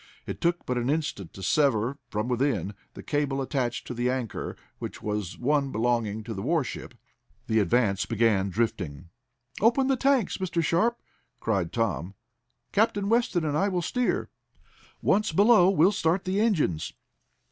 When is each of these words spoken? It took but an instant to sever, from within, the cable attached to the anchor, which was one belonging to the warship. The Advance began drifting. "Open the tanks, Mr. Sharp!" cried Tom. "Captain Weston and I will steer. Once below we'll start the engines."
It 0.25 0.41
took 0.41 0.65
but 0.65 0.79
an 0.79 0.89
instant 0.89 1.31
to 1.33 1.43
sever, 1.43 1.99
from 2.09 2.27
within, 2.27 2.73
the 2.95 3.03
cable 3.03 3.39
attached 3.39 3.85
to 3.85 3.93
the 3.93 4.09
anchor, 4.09 4.55
which 4.79 5.03
was 5.03 5.37
one 5.37 5.71
belonging 5.71 6.23
to 6.23 6.33
the 6.33 6.41
warship. 6.41 6.95
The 7.45 7.59
Advance 7.59 8.07
began 8.07 8.49
drifting. 8.49 9.09
"Open 9.59 9.89
the 9.89 9.95
tanks, 9.95 10.37
Mr. 10.37 10.63
Sharp!" 10.63 10.99
cried 11.39 11.71
Tom. 11.71 12.15
"Captain 12.71 13.09
Weston 13.09 13.45
and 13.45 13.55
I 13.55 13.69
will 13.69 13.83
steer. 13.83 14.31
Once 15.03 15.31
below 15.31 15.69
we'll 15.69 15.91
start 15.91 16.23
the 16.23 16.39
engines." 16.41 16.93